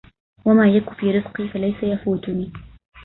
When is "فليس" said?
1.47-1.83